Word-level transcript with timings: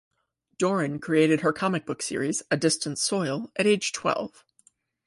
Doran 0.57 0.97
created 0.97 1.41
her 1.41 1.53
comic 1.53 1.85
book 1.85 2.01
series, 2.01 2.41
"A 2.49 2.57
Distant 2.57 2.97
Soil", 2.97 3.51
at 3.55 3.67
age 3.67 3.91
twelve. 3.91 4.43